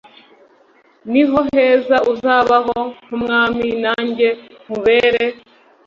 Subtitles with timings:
[1.11, 4.29] niho heza uzabaho nkumwami najye
[4.63, 5.25] nkubere